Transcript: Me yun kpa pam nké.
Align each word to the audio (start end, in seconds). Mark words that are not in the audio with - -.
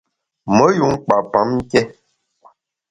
Me 0.55 0.65
yun 0.77 0.93
kpa 1.05 1.17
pam 1.31 1.49
nké. 1.59 1.79